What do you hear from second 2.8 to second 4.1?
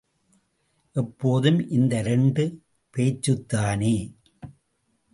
பேச்சுத்தானே.